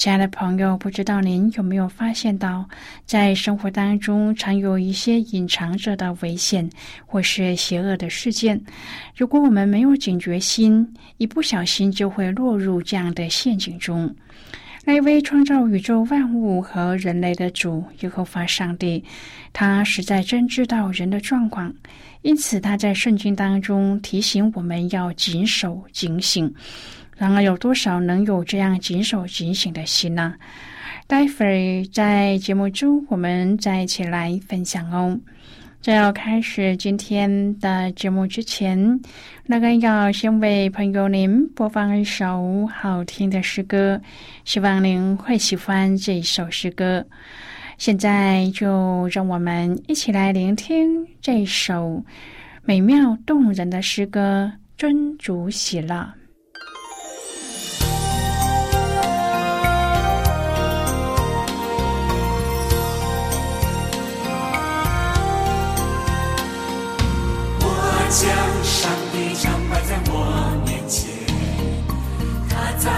[0.00, 2.66] 亲爱的朋友，不知道您有没有发现到，
[3.04, 6.66] 在生活当中常有一些隐藏着的危险
[7.04, 8.58] 或是邪恶的事件。
[9.14, 14.16] 如果我们没有警觉心，一不小心就会落入这样的陷阱中。
[14.86, 19.04] 那位创造宇宙万物和人类的主耶和华上帝，
[19.52, 21.70] 他实在真知道人的状况，
[22.22, 26.50] 因此他在圣经当中提醒我们要谨守警醒。
[27.20, 30.34] 然而，有多少能有这样谨守警醒的心呢？
[31.06, 35.20] 待会儿在节目中，我们再一起来分享哦。
[35.82, 38.98] 在要开始今天的节目之前，
[39.44, 44.00] 那个要先为朋友您播放一首好听的诗歌，
[44.46, 47.04] 希望您会喜欢这首诗歌。
[47.76, 52.02] 现在就让我们一起来聆听这首
[52.62, 55.94] 美妙动人的诗歌《尊主喜乐》。
[68.10, 68.28] 将
[68.64, 70.12] 上帝常摆在我
[70.66, 71.08] 面前，
[72.48, 72.90] 他在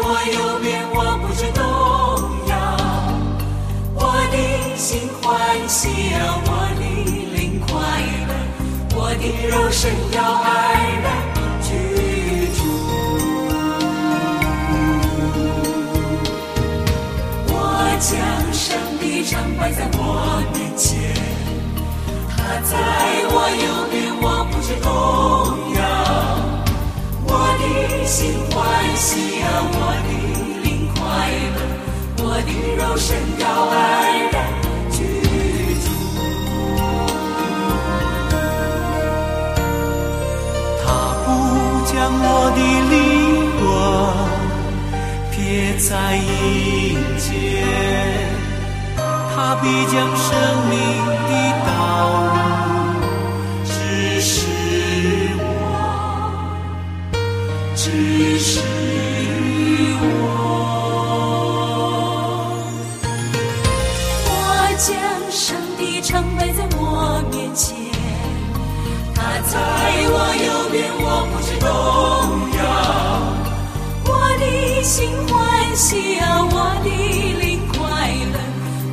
[0.00, 1.60] 我右边，我不知动
[2.46, 2.54] 摇。
[3.96, 4.36] 我的
[4.76, 5.28] 心欢
[5.68, 6.48] 喜啊，我
[6.78, 6.82] 的
[7.34, 7.68] 灵快
[8.28, 8.32] 乐，
[8.94, 10.48] 我的肉身要安
[11.02, 11.04] 然
[11.66, 11.68] 居
[12.54, 12.58] 住。
[17.48, 17.52] 我
[17.98, 18.08] 将
[18.52, 19.98] 上帝常摆在我
[20.54, 20.88] 面前，
[22.36, 22.70] 他在
[23.32, 24.00] 我右边。
[24.82, 24.88] 动
[25.74, 25.80] 摇，
[27.26, 27.62] 我的
[28.06, 28.16] 心
[28.50, 28.56] 欢
[28.96, 29.76] 喜啊，我
[30.06, 30.08] 的
[30.62, 30.98] 灵快
[31.56, 31.58] 乐，
[32.22, 33.76] 我的肉身要安
[34.30, 34.34] 然
[34.90, 34.98] 居
[35.80, 35.86] 住。
[40.84, 40.86] 他
[41.24, 41.26] 不
[41.86, 41.92] 将
[42.22, 42.24] 我
[42.56, 42.58] 的
[42.90, 42.92] 灵
[43.60, 43.62] 魂
[45.30, 45.34] 撇
[45.78, 46.18] 在阴
[47.18, 47.28] 间，
[48.96, 50.26] 他必将生
[50.68, 50.72] 命
[51.28, 51.30] 的
[51.66, 51.68] 道
[52.64, 52.69] 路。
[58.38, 58.60] 是
[60.00, 60.04] 我，
[64.26, 64.28] 我
[64.78, 64.88] 将
[65.30, 65.38] 上
[65.78, 66.80] 帝常摆在我
[67.30, 67.76] 面前，
[69.14, 69.18] 他
[69.48, 69.52] 在
[70.08, 70.14] 我
[70.44, 71.66] 右边，我不知动
[72.58, 72.60] 摇。
[74.06, 74.08] 我
[74.38, 74.44] 的
[74.82, 75.36] 心欢
[75.76, 76.88] 喜啊，我的
[77.40, 77.78] 灵快
[78.32, 78.34] 乐，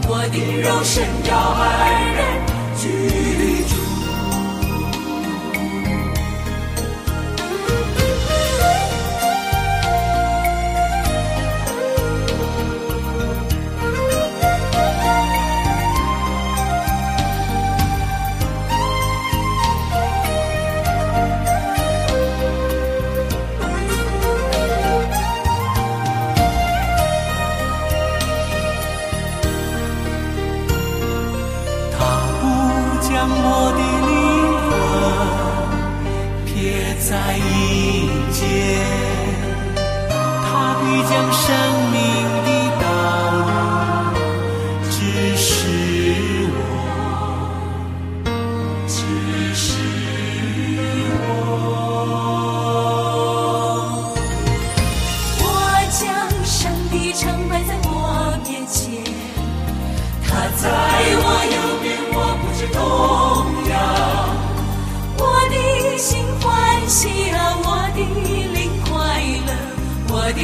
[0.10, 0.96] 我的肉身
[1.30, 1.66] 要安
[2.16, 2.20] 然
[37.28, 37.34] 心
[40.50, 41.97] 欢喜。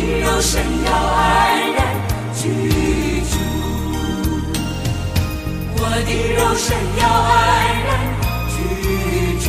[0.03, 1.79] 我的肉身要安然
[2.35, 2.41] 居
[3.31, 3.33] 住，
[5.77, 7.31] 我的肉身要安
[7.85, 7.87] 然
[8.49, 8.53] 居
[9.39, 9.47] 住，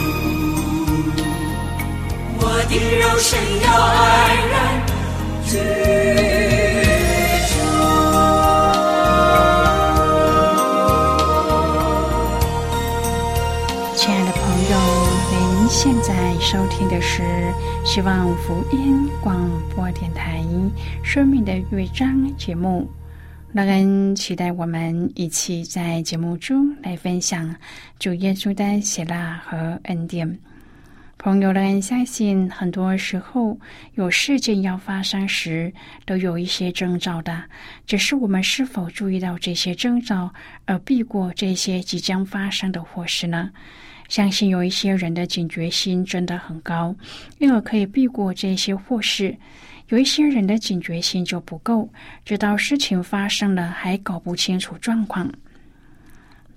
[2.39, 3.99] 我的肉身要安
[4.53, 4.55] 然
[5.45, 5.53] 居
[15.85, 17.23] 现在收听的是
[17.85, 20.41] 希望福音广播电台
[21.05, 22.91] 《生命的乐章》节目。
[23.53, 27.55] 乐恩期待我们一起在节目中来分享
[27.99, 30.39] 主耶稣的喜乐和恩典。
[31.19, 33.59] 朋友们，相信很多时候
[33.93, 35.71] 有事件要发生时，
[36.07, 37.45] 都有一些征兆的，
[37.87, 40.33] 只是我们是否注意到这些征兆，
[40.65, 43.51] 而避过这些即将发生的祸事呢？
[44.09, 46.95] 相信有一些人的警觉心真的很高，
[47.39, 49.37] 因而可以避过这些祸事；
[49.89, 51.89] 有一些人的警觉心就不够，
[52.25, 55.33] 直到事情发生了还搞不清楚状况。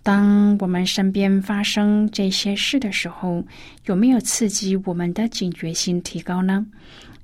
[0.04, 3.44] 当我们身边发生这些事的时候，
[3.86, 6.66] 有没有刺激我们的警觉心提高呢？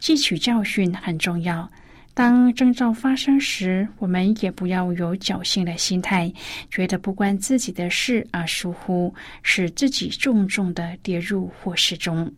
[0.02, 1.70] 汲取教训很重要。
[2.16, 6.32] 当征兆发生时，我们也不要有侥幸的心态，
[6.70, 9.12] 觉得不关自己的事而疏忽，
[9.42, 12.32] 使自己重重的跌入祸事中。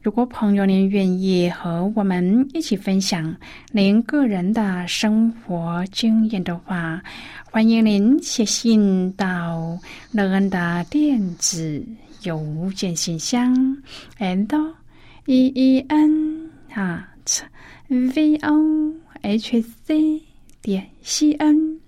[0.00, 3.34] 如果朋友您愿意和我们一起分享
[3.72, 7.02] 您个人的生活经验的话，
[7.50, 9.76] 欢迎您写信到
[10.12, 11.84] 乐恩的电子
[12.22, 13.52] 邮件信箱
[14.20, 14.72] ，and
[15.26, 17.08] e e n 啊。
[17.88, 18.92] V o
[19.22, 20.22] h c
[20.60, 21.80] 点 c n，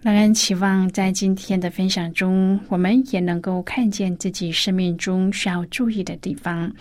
[0.00, 6.72] 让人期望在今天的分享中，我们也能够看见自己生命中需要注意的地方，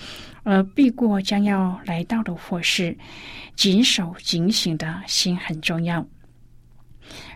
[0.44, 2.96] 而避过将要来到的祸事。
[3.56, 6.06] 谨守警醒的心很重要。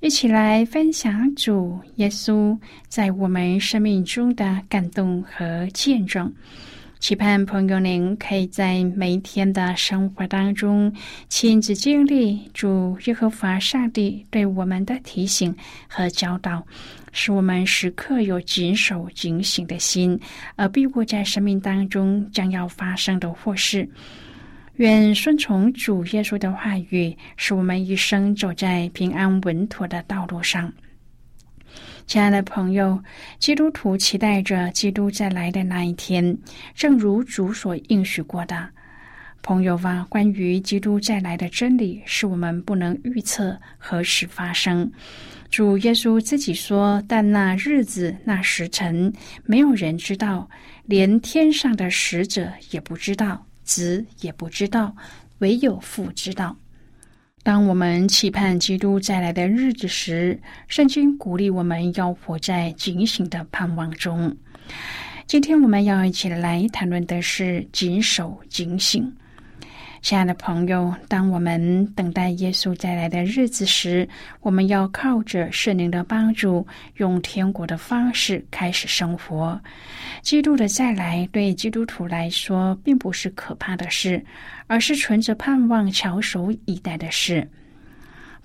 [0.00, 2.58] 一起来分享主耶稣
[2.88, 6.32] 在我们生命中的感动和见证，
[6.98, 10.90] 期盼朋友您可以在每一天的生活当中
[11.28, 15.54] 亲自经历主耶和华上帝对我们的提醒
[15.86, 16.66] 和教导，
[17.12, 20.18] 使我们时刻有谨守警醒的心，
[20.56, 23.86] 而避过在生命当中将要发生的祸事。
[24.80, 30.72] 愿顺从主耶稣的话语，使我们一生走在平安稳妥的道路上。
[32.06, 32.98] 亲爱的朋友，
[33.38, 36.34] 基督徒期待着基督再来的那一天，
[36.74, 38.70] 正如主所应许过的。
[39.42, 44.90] 朋友啊，关于基督再来的真理，是我们不能预测何时发生。
[45.50, 49.12] 主耶稣自己说：“但那日子、那时辰，
[49.44, 50.48] 没有人知道，
[50.86, 54.96] 连天上的使者也不知道。”子也不知道，
[55.38, 56.56] 唯有父知道。
[57.44, 64.36] 当我们期盼基督再来的日子时，圣经鼓励我们要活在警醒的盼望中。
[65.28, 69.14] 今天我们要一起来谈论的是谨守警醒。
[70.02, 74.08] 亲爱的朋友，当我们等待耶稣再来的日子时，
[74.40, 76.66] 我们要靠着圣灵的帮助，
[76.96, 79.60] 用天国的方式开始生活。
[80.22, 84.24] 基督的再来对基督徒来说，并不是可怕的事，
[84.66, 87.46] 而是存着盼望、翘首以待的事。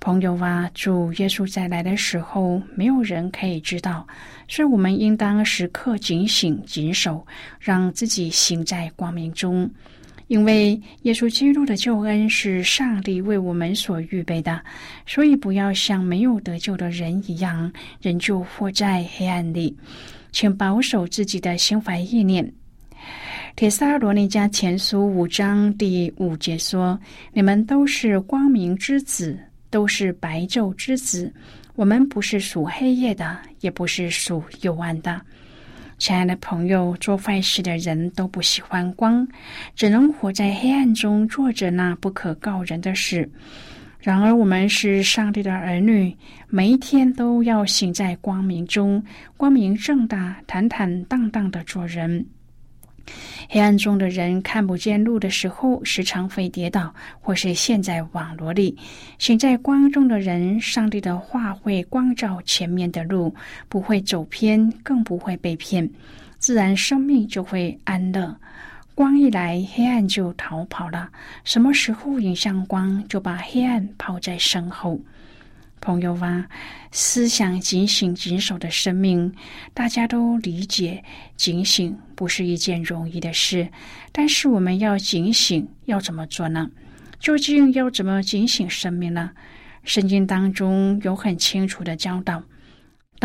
[0.02, 4.06] 朋友啊，主耶稣再来的时候，没有人可以知道，
[4.50, 7.26] 所以我们应当时刻警醒、谨守，
[7.62, 9.68] 让自己行在光明中。
[10.28, 14.60] 因为耶稣基督的救恩是上帝为我们所预备的，
[15.06, 19.76] 所以不要像没有得救的人一样，仍旧活在黑暗里。
[20.32, 22.52] 请保守自己的心怀意念。
[23.56, 27.00] 铁萨罗尼迦前书五章第五节说
[27.32, 29.40] ：“你们都是光明之子，
[29.70, 31.34] 都是白昼之子。
[31.76, 35.22] 我们不是属黑夜的，也不是属幽暗的。”
[35.98, 39.26] 亲爱的朋友，做坏事的人都不喜欢光，
[39.76, 43.30] 只能活在黑暗中，做着那不可告人的事。
[44.00, 46.16] 然而，我们是上帝的儿女，
[46.48, 49.04] 每一天都要行在光明中，
[49.38, 52.26] 光明正大、坦坦荡荡的做人。
[53.50, 58.76] 黑暗中的人看不见路的时候，时常会跌倒，或是陷在网罗里；
[59.20, 63.34] 行在光中的人，上帝的话会光照前面的路，
[63.70, 65.90] 不会走偏，更不会被骗，
[66.40, 68.36] 自然生命就会安乐。
[68.96, 71.10] 光一来，黑暗就逃跑了。
[71.44, 75.00] 什么时候迎向光，就把黑暗抛在身后。
[75.86, 76.50] 朋友啊，
[76.90, 79.32] 思想警醒、谨守的生命，
[79.72, 81.04] 大家都理解。
[81.38, 83.70] 警醒不是一件容易的事，
[84.12, 86.72] 但是我们要警醒，要怎么做呢？
[87.20, 89.30] 究竟要怎么警醒生命呢？
[89.84, 92.42] 圣经当中有很清楚的教导。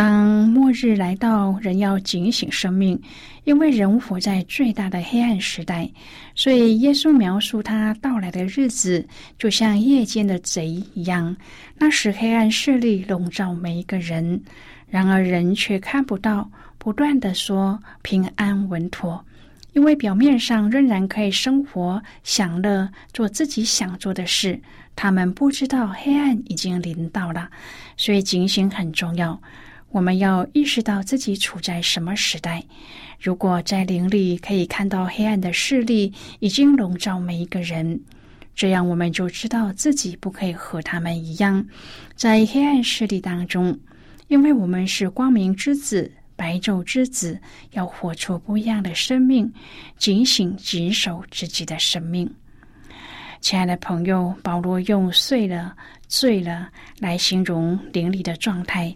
[0.01, 2.99] 当末日来到，人要警醒生命，
[3.45, 5.87] 因为人活在最大的黑暗时代。
[6.35, 11.37] 所以耶稣描述他到来的日子，就像夜间的贼一样。
[11.77, 14.43] 那时黑暗势力笼罩每一个人，
[14.89, 19.23] 然而人却看不到，不断的说平安稳妥，
[19.75, 24.59] 因为表面上仍然可以生活享乐，做自己想做的事。
[24.97, 27.51] 他们不知道黑暗已经临到了，
[27.99, 29.39] 所以警醒很重要。
[29.91, 32.63] 我们要意识到自己处在什么时代。
[33.19, 38.01] 如果在灵里可以看到黑暗的势力已经笼罩每一个人，
[38.55, 41.67] 这样我们就知道自己不可以和他们一样，
[42.15, 43.79] 在黑暗势力当中，
[44.29, 47.41] 因为我们是光明之子、白昼之子，
[47.73, 49.53] 要活出不一样的生命，
[49.99, 52.33] 警醒、谨守自己的生命。
[53.41, 55.75] 亲爱的朋友，保罗用“碎了
[56.09, 56.69] ”“醉了”
[57.01, 58.95] 来形容灵里的状态。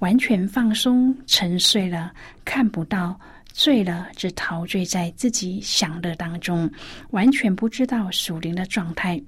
[0.00, 2.12] 完全放松、沉睡了，
[2.44, 3.14] 看不到；
[3.52, 6.70] 醉了，只陶醉在自己享乐当中，
[7.10, 9.18] 完全不知道属灵的状态。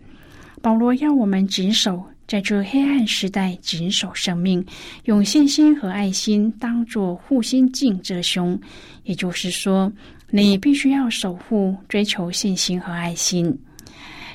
[0.60, 4.66] 保罗要我们谨守，在这黑暗时代谨守生命，
[5.04, 8.60] 用信心和爱心当作护心镜遮胸。
[9.04, 9.90] 也就是说，
[10.28, 13.56] 你必须要守护、追求信心和爱心。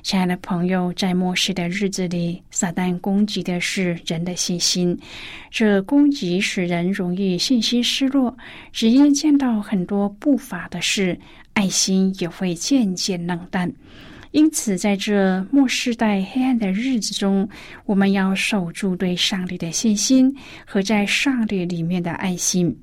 [0.04, 4.98] 亲爱的朋友，在末世的日子里，撒旦攻击的是人的信心，
[5.50, 8.36] 这攻击使人容易信心失落。
[8.72, 11.18] 只因见到很多不法的事，
[11.54, 13.72] 爱心也会渐渐冷淡。
[14.32, 17.48] 因此，在这末世代黑暗的日子中，
[17.86, 22.76] 我们要守住对上帝的信心和在上帝里面的爱心。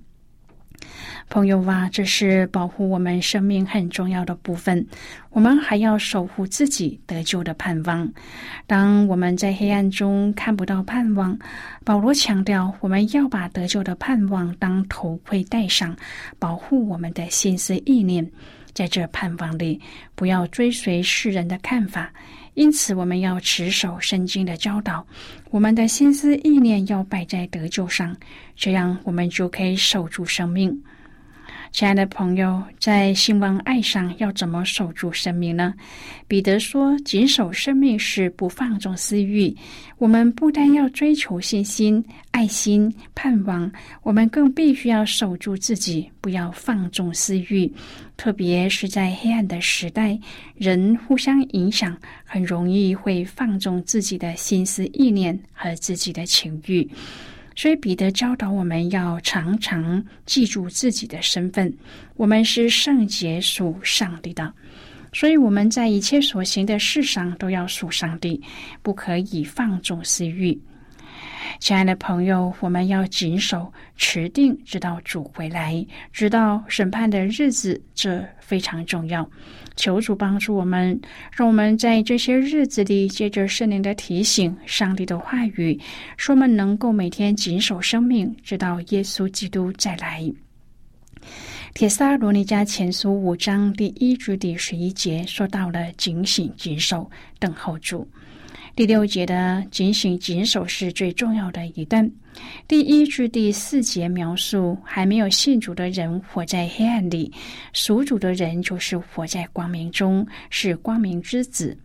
[1.31, 4.85] 朋友啊，这是保护我们生命很重要的部分。
[5.31, 8.11] 我们还要守护自己得救的盼望。
[8.67, 11.39] 当我们在黑暗中看不到盼望，
[11.85, 15.95] 保罗强调，我们要把得救的盼望当头盔戴上，
[16.39, 18.29] 保护我们的心思意念。
[18.73, 19.81] 在这盼望里，
[20.15, 22.11] 不要追随世人的看法。
[22.55, 25.07] 因此，我们要持守圣经的教导，
[25.51, 28.17] 我们的心思意念要摆在得救上，
[28.57, 30.77] 这样我们就可以守住生命。
[31.79, 35.73] 亲爱的朋友，在兴旺爱上要怎么守住生命呢？
[36.27, 39.57] 彼得说：“谨守生命是不放纵私欲。”
[39.97, 43.71] 我们不单要追求信心、爱心、盼望，
[44.03, 47.73] 我们更必须要守住自己，不要放纵私欲。
[48.17, 50.19] 特别是在黑暗的时代，
[50.57, 56.91] 人互相影响，很容易会放纵自己的心思意念和自己的情欲。
[57.59, 61.75] 所以，彼得教导我们要常常记住自己的身份，
[62.15, 64.55] 我们是圣洁属上帝的。
[65.13, 68.41] 所以，我们在一切所行的事上都要属上帝，
[68.81, 70.57] 不可以放纵私欲。
[71.69, 75.85] 亲爱的朋友，我们要谨守、持定，直到主回来，
[76.15, 79.31] 直到审判的日子，这非常重要。
[79.77, 80.99] 求主帮助我们，
[81.31, 85.79] 让我们在这些日子里，借着圣灵的提醒、上帝的话语，
[86.17, 90.25] 说我们能够每天谨守生命，直到耶稣基督再来。
[91.75, 98.09] 铁萨罗尼迦前书五章第一至第十一节说到了警醒、谨守、等候主。
[98.79, 102.09] 第六节的警醒谨守是最重要的一段。
[102.69, 107.33] 第一至第四节描述还没有信主的人活在黑暗里，
[107.73, 111.77] 属主的人就是活在光明中，是光明之子。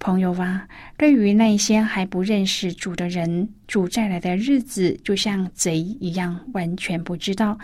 [0.00, 7.56] 朋友啊，对于那些还不认识主的人，主再来的日子就像贼一样，完全不知道。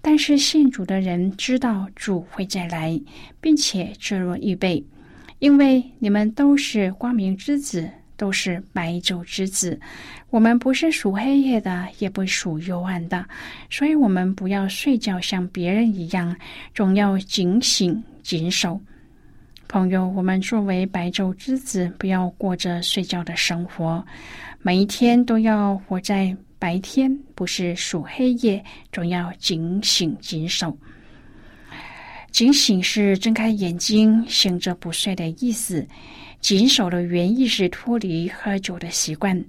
[0.00, 3.00] 但是信主的人知道主会再来，
[3.40, 4.84] 并且置若预备。
[5.42, 9.76] 因为你们都是光明之子，都是白昼之子，
[10.30, 13.26] 我们不是属黑夜的，也不属幽暗的，
[13.68, 16.36] 所以，我们不要睡觉像别人一样，
[16.72, 18.80] 总要警醒谨守。
[19.66, 24.06] 朋友，我们作为白昼之子，不要过着睡觉的生活，
[24.60, 30.78] 每一天都要活在白天，不是属黑夜，总要警醒谨守。
[32.32, 35.86] 警醒是睁开眼睛，醒着不睡的意思。
[36.40, 39.40] 谨守的原意是脱离喝酒的习惯。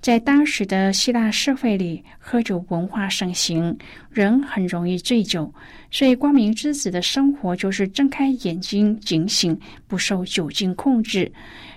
[0.00, 3.76] 在当时的希腊社会里，喝酒文化盛行，
[4.08, 5.52] 人很容易醉酒，
[5.90, 11.30] 所以光明之子的生活就是睁开眼睛，警醒，不受酒精控制。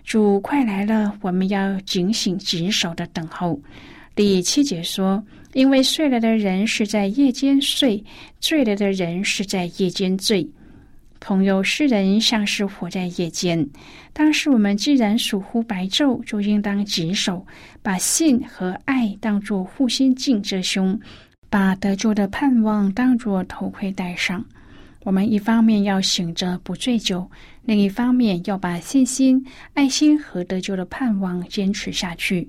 [0.06, 3.60] 主快来了，我们要警醒、谨守的等候。
[4.16, 5.22] 第七节说
[5.54, 8.04] ：“因为睡了的人是在夜间睡，
[8.40, 10.48] 醉了的人是在夜间醉。”
[11.24, 13.68] 朋友，世人像是活在夜间。
[14.12, 17.46] 当时我们既然属乎白昼，就应当谨守，
[17.84, 21.00] 把信和爱当作护心镜遮胸，
[21.48, 24.44] 把得救的盼望当作头盔戴上。
[25.04, 27.30] 我们一方面要醒着不醉酒，
[27.66, 29.44] 另一方面要把信心、
[29.74, 32.48] 爱心和得救的盼望坚持下去。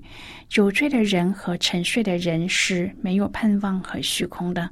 [0.49, 4.69] 酒醉的人和沉睡的人是没有盼望和虚空的。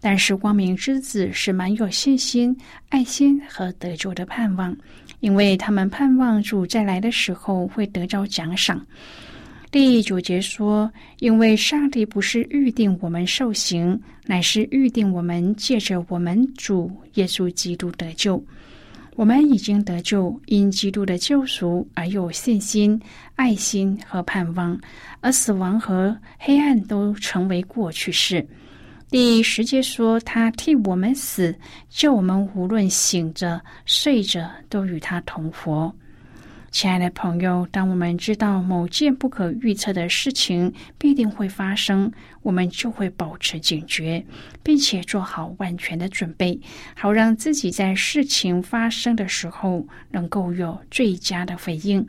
[0.00, 2.56] 但是光明之子是蛮有信心、
[2.90, 4.76] 爱心和得救的盼望，
[5.18, 8.86] 因为他们盼望主再来的时候会得着奖赏。
[9.72, 18.42] 第九节说：“因为上帝不是预定我们受刑，乃是预定我们借着我们主耶稣基督得救。
[19.16, 22.98] 我们已经得救，因基督的救赎而有信心、
[23.34, 24.78] 爱心和盼望，
[25.20, 28.46] 而死亡和黑暗都成为过去式。”
[29.10, 31.54] 第十节说：“他替我们死，
[31.88, 35.94] 叫我们无论醒着睡着，都与他同活。”
[36.70, 44.26] 亲爱的朋友，当我们知道某件不可预测的事情必定会发生，我们就会保持警觉，
[44.62, 46.60] 并且做好万全的准备，
[46.94, 52.06] 好让自己在事情发生的时候能够有最佳的回应。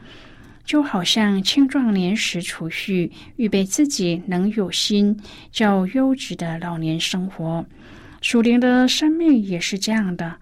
[0.66, 5.18] 就好像青壮年时储蓄，预备自己能有心
[5.50, 7.66] 较优质的老年生活。
[8.22, 10.36] 属灵的生命也是这样的。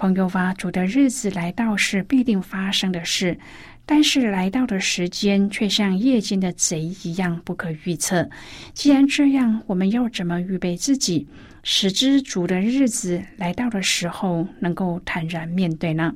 [0.00, 3.38] 朋友吧，主的日子来到是必定发生的事，
[3.84, 8.26] 但是来到的时间却像夜间的贼一样不可预测。
[8.72, 11.28] 既然这样，我们要怎么预备自己，
[11.62, 16.14] 使之主的日子来到的时候能够坦然面对呢？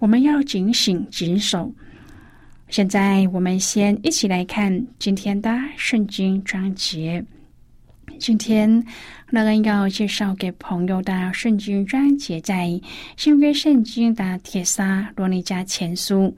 [0.00, 1.72] 我们要警醒、谨守。
[2.70, 7.24] 现在我们先一起来看今天的圣经章节。
[8.18, 8.84] 今天
[9.30, 12.80] 乐恩要介绍给朋友的圣经章节，在
[13.16, 16.36] 新约圣经的铁撒罗尼迦前书。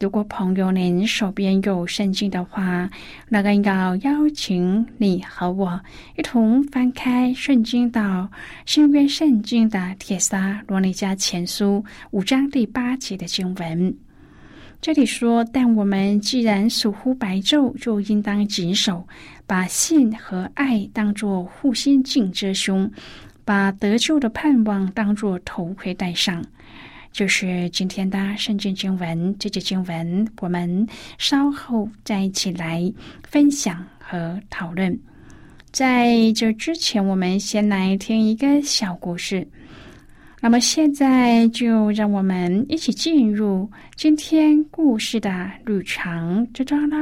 [0.00, 2.88] 如果朋友您手边有圣经的话，
[3.28, 5.78] 乐恩要邀请你和我
[6.16, 8.28] 一同翻开圣经到
[8.64, 13.94] 新约圣经的铁撒罗尼迦前书五章第八节的经文。
[14.80, 19.06] 这里说，但我们既然属乎白昼，就应当谨守，
[19.46, 22.90] 把信和爱当作护心镜遮胸，
[23.44, 26.42] 把得救的盼望当作头盔戴上。
[27.12, 30.86] 就是今天的圣经经文，这节经文我们
[31.18, 32.90] 稍后再一起来
[33.22, 34.98] 分享和讨论。
[35.70, 39.46] 在这之前，我们先来听一个小故事。
[40.42, 46.96] 那么现在就让我们一起进入今天故事的旅程之中喽。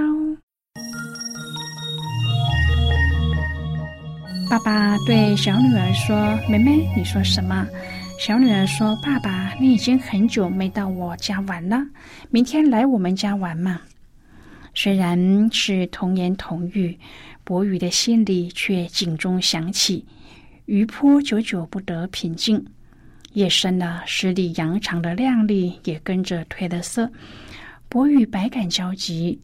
[4.50, 6.16] 爸爸对小女儿说
[6.50, 7.64] ：“妹妹，你说什么？”
[8.18, 11.80] 小女儿说：“爸爸，你已经很久没到我家玩了，
[12.30, 13.80] 明天来我们家玩嘛。”
[14.74, 16.98] 虽然是童言童语，
[17.44, 20.04] 博宇的心里却警钟响起，
[20.64, 22.64] 余波久久不得平静。
[23.32, 27.10] 夜深了，十里洋场的靓丽也跟着褪了色。
[27.88, 29.40] 博宇百感交集，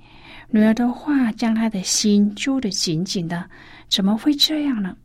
[0.50, 3.48] 女儿的话将他的心揪得紧紧的。
[3.88, 4.96] 怎么会这样呢？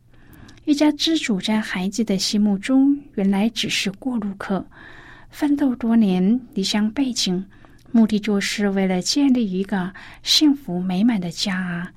[0.64, 4.64] 一家之主在孩子的心目中，原来只是过路客。
[5.30, 7.44] 奋斗多年，离乡背井，
[7.92, 11.92] 目的就是为了建立一个幸福美满的家啊！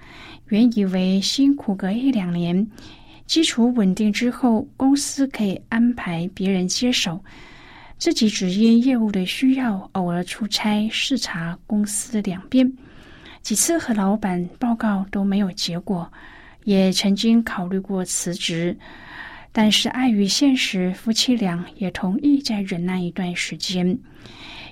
[0.47, 2.67] 原以为辛苦个一两年。
[3.25, 7.23] 基础稳定之后，公司可以安排别人接手，
[7.97, 12.71] 自己只因业务的需要，偶尔出差视察公司两边。
[13.41, 16.11] 几次和老板报告都没有结果，
[16.63, 18.77] 也曾经考虑过辞职，
[19.51, 23.97] 但是碍于现实，夫妻俩也同意再忍耐一段时间。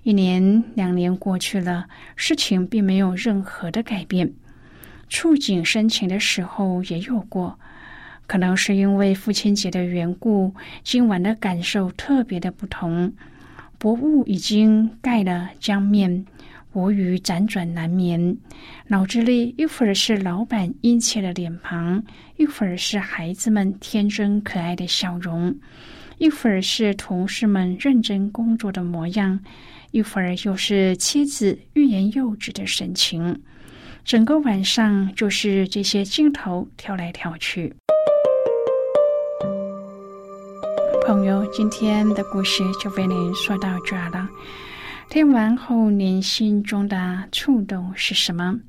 [0.03, 1.85] 一年、两年过去了，
[2.15, 4.33] 事情并没有任何的改变，
[5.09, 7.59] 触景生情的时候也有过。
[8.31, 13.11] 可能是因为父亲节的缘故，今晚的感受特别的不同。
[13.77, 16.25] 薄雾已经盖了江面，
[16.71, 18.37] 我与辗转难眠，
[18.87, 22.01] 脑子里一会儿是老板殷切的脸庞，
[22.37, 25.53] 一会儿是孩子们天真可爱的笑容，
[26.17, 29.41] 一会儿是同事们认真工作的模样，
[29.91, 33.41] 一会儿又是妻子欲言又止的神情。
[34.05, 37.75] 整个晚上就是这些镜头跳来跳去。
[41.05, 44.29] 朋友，今天的故事就为您说到这儿了。
[45.09, 48.59] 听完后，您心中的触动是什么？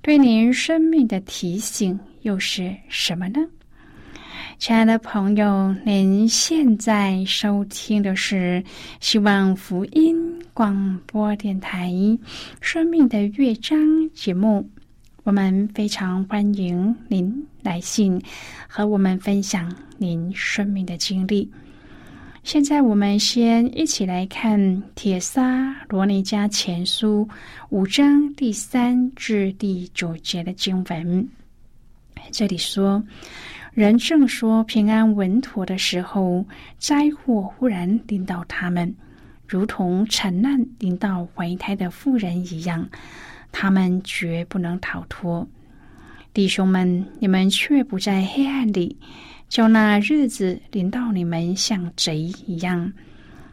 [0.00, 3.40] 对您生命的提醒又是什么呢？
[4.58, 8.64] 亲爱的朋友，您现在收听的是
[9.00, 10.16] 希望福音
[10.54, 11.90] 广播电台
[12.60, 13.78] 《生命的乐章》
[14.12, 14.68] 节目。
[15.24, 18.20] 我们非常欢迎您来信
[18.66, 21.50] 和我们分享您生命的经历。
[22.46, 24.60] 现在，我们先一起来看
[24.94, 27.28] 《铁撒罗尼迦前书》
[27.70, 31.28] 五章第三至第九节的经文。
[32.30, 33.02] 这里说
[33.74, 36.46] ：“人正说平安稳妥的时候，
[36.78, 38.94] 灾祸忽然临到他们，
[39.44, 42.88] 如同惨难临到怀胎的妇人一样，
[43.50, 45.44] 他们绝不能逃脱。
[46.32, 48.96] 弟兄们，你们却不在黑暗里。”
[49.48, 52.92] 叫那日子临到你们像贼一样，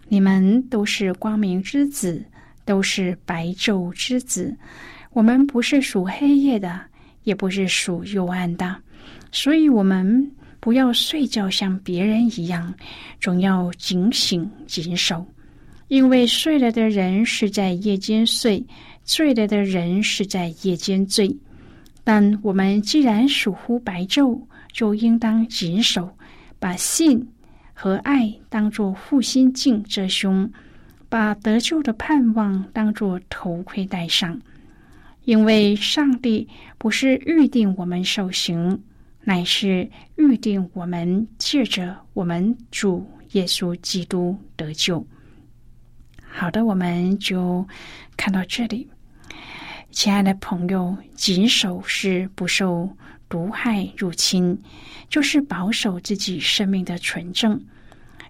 [0.08, 2.24] 你们都是光明之子，
[2.66, 4.56] 都是白昼之子。
[5.12, 6.82] 我们不是属黑夜的，
[7.24, 8.76] 也不是属幽暗的，
[9.32, 12.74] 所以我们不要睡觉像别人一样，
[13.22, 15.24] 总要警醒谨守。
[15.90, 18.66] 因为睡了的人是在夜间睡，
[19.04, 21.38] 醉了的人是在夜间醉。
[22.04, 24.42] 但我们既然属乎白昼。
[24.74, 26.18] 就应当谨守，
[26.60, 27.26] 把信
[27.74, 30.52] 和爱当作护心镜遮胸，
[31.08, 34.42] 把得救的盼望当作头盔戴上。
[35.26, 36.46] 因为上帝
[36.78, 38.84] 不是预定我们受刑，
[39.22, 45.06] 乃是预定我们借着我们主耶稣基督得救。
[46.20, 47.66] 好的，我们就
[48.18, 48.90] 看到这里，
[49.92, 52.90] 亲爱的朋友，谨守是不受。
[53.34, 54.56] 毒害入侵，
[55.10, 57.60] 就是保守自己生命的纯正，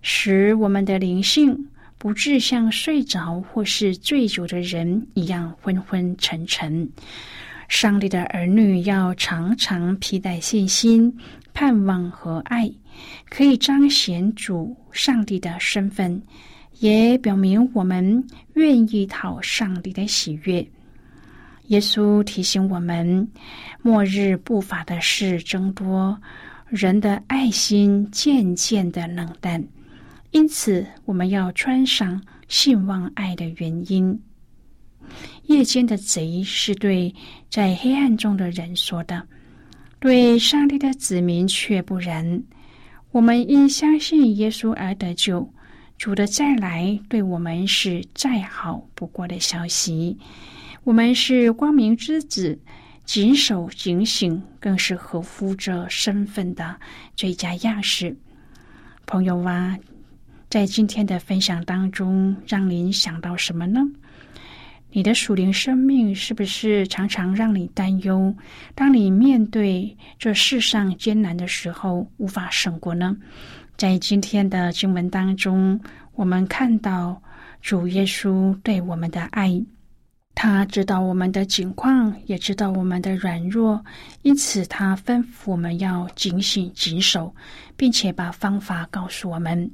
[0.01, 6.89] 使我们的灵性不致像睡着或是醉酒的人一样昏昏沉沉。
[7.67, 11.13] 上帝的儿女要常常披戴信心、
[11.53, 12.71] 盼望和爱，
[13.29, 16.21] 可以彰显主上帝的身份，
[16.79, 20.65] 也表明我们愿意讨上帝的喜悦。
[21.67, 23.27] 耶稣提醒我们，
[23.81, 26.19] 末日不法的事增多，
[26.67, 29.63] 人的爱心渐渐的冷淡，
[30.31, 34.21] 因此我们要穿上信望爱的原因。
[35.45, 37.13] 夜间的贼是对
[37.49, 39.21] 在黑暗中的人说的，
[39.99, 42.43] 对上帝的子民却不然。
[43.11, 45.47] 我们因相信耶稣而得救，
[45.97, 50.17] 主的再来对我们是再好不过的消息。
[50.83, 52.59] 我们是光明之子，
[53.05, 56.75] 谨守警醒，更是合乎这身份的
[57.15, 58.17] 最佳样式。
[59.05, 59.79] 朋友啊，
[60.49, 63.79] 在今天的分享当中，让您想到什么呢？
[64.91, 68.35] 你的属灵生命是不是常常让你担忧？
[68.75, 73.15] 当你面对这世上艰难的时候，无法胜过呢？
[73.77, 75.79] 在今天的经文当中，
[76.13, 77.21] 我们看到
[77.61, 79.63] 主耶稣对我们的爱。
[80.35, 83.83] 他知道我们的境况，也知道我们的软弱，
[84.23, 87.33] 因此他吩咐我们要警醒谨守，
[87.75, 89.69] 并且把方法告诉我们。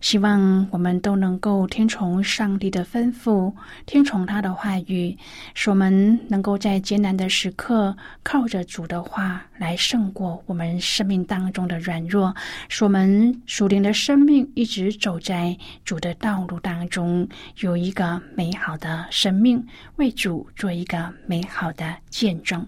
[0.00, 3.52] 希望我们都能够听从上帝的吩咐，
[3.84, 5.18] 听从他的话语，
[5.52, 12.32] 使我们能够在艰难的时刻靠着主的话来胜过我们生命当中的软弱，
[12.68, 22.64] 使我们属灵的生命一直走在主的道路当中，有一个美好的生命，为主做一个美好的见证。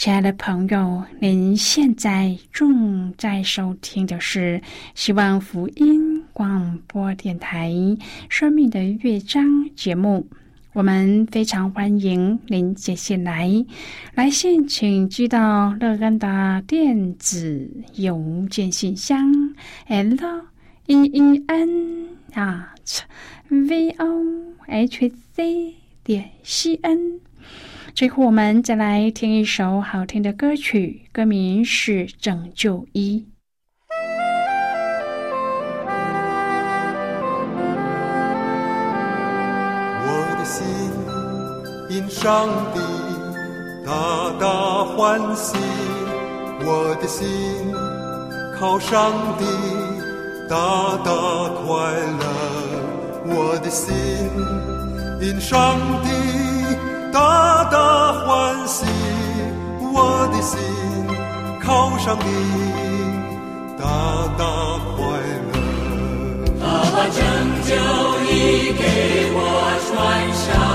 [0.00, 4.62] 亲爱的朋友，您现在正在收听的是
[4.94, 7.68] 希望福音广播电台
[8.30, 10.26] 《生命的乐章》节目。
[10.72, 13.50] 我们非常欢迎您接下来
[14.14, 19.30] 来信，请寄到乐安的电子邮件信箱
[19.86, 20.16] ：l
[20.86, 23.00] e e n at
[23.50, 24.24] v o
[24.66, 27.20] h c 点 c n。
[28.00, 33.18] 最后，我们再来听一首好听的歌曲，歌名是《拯救一》。
[40.02, 40.08] 我
[40.38, 40.66] 的心
[41.90, 42.80] 因上帝
[43.84, 45.58] 大大欢喜，
[46.64, 47.28] 我的心
[48.58, 49.44] 靠上帝
[50.48, 50.56] 大
[51.04, 51.12] 大
[51.66, 51.76] 快
[52.16, 52.24] 乐。
[53.26, 53.92] 我的心
[55.20, 56.08] 因上帝
[57.12, 58.86] 大大欢喜，
[59.80, 60.58] 我的心
[61.60, 62.24] 靠上你
[63.76, 63.84] 大
[64.38, 64.44] 大
[64.94, 64.98] 快
[65.46, 65.50] 乐。
[66.60, 67.18] 他把拯
[67.66, 67.70] 救
[68.24, 68.30] 衣
[68.72, 68.82] 给
[69.34, 69.38] 我
[69.86, 69.90] 穿
[70.34, 70.69] 上。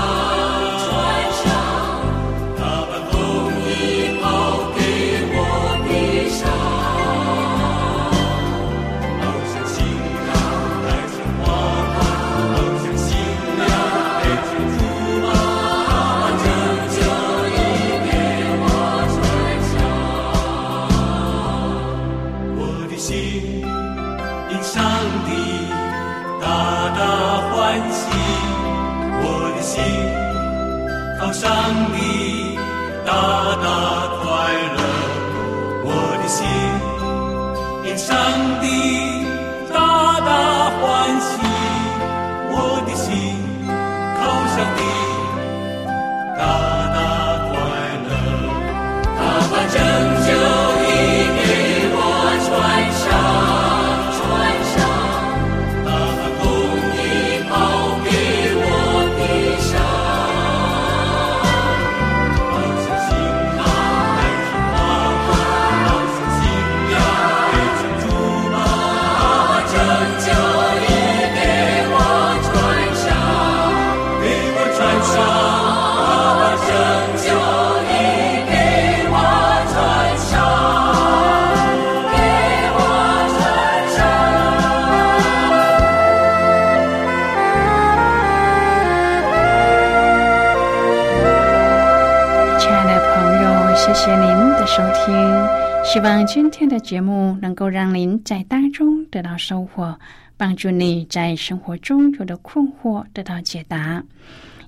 [96.58, 99.94] 今天的节目能够让您在当中得到收获，
[100.38, 104.02] 帮助你在生活中有的困惑得到解答，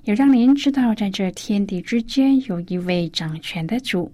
[0.03, 4.13] 也让您知道在这天地之间有一位掌权的主。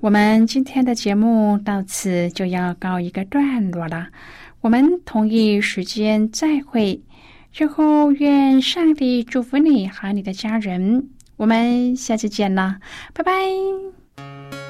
[0.00, 4.08] 我们今天的节目到此就要告一个段落了，
[4.60, 7.00] 我们同一时间再会。
[7.50, 11.08] 最后，愿上帝祝福你和你的家人。
[11.38, 12.76] 我们下次见了，
[13.14, 14.65] 拜拜。